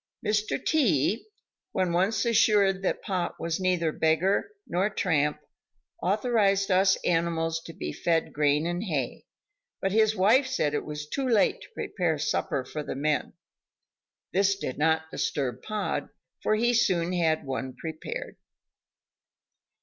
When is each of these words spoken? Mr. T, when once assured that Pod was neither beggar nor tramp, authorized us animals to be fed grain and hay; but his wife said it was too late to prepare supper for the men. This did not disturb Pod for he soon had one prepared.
Mr. 0.25 0.59
T, 0.65 1.27
when 1.73 1.91
once 1.91 2.25
assured 2.25 2.81
that 2.81 3.03
Pod 3.03 3.33
was 3.37 3.59
neither 3.59 3.91
beggar 3.91 4.49
nor 4.65 4.89
tramp, 4.89 5.39
authorized 6.01 6.71
us 6.71 6.95
animals 7.05 7.61
to 7.67 7.71
be 7.71 7.93
fed 7.93 8.33
grain 8.33 8.65
and 8.65 8.85
hay; 8.85 9.25
but 9.79 9.91
his 9.91 10.15
wife 10.15 10.47
said 10.47 10.73
it 10.73 10.85
was 10.85 11.07
too 11.07 11.27
late 11.27 11.61
to 11.61 11.67
prepare 11.75 12.17
supper 12.17 12.65
for 12.65 12.81
the 12.81 12.95
men. 12.95 13.33
This 14.33 14.55
did 14.55 14.79
not 14.79 15.11
disturb 15.11 15.61
Pod 15.61 16.09
for 16.41 16.55
he 16.55 16.73
soon 16.73 17.13
had 17.13 17.45
one 17.45 17.75
prepared. 17.75 18.37